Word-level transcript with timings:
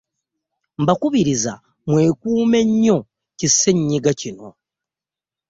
Mbakubiriza 0.81 1.53
mwekume 1.89 2.59
nnyo 2.67 2.97
kisenyiga 3.37 4.11
kino. 4.19 4.47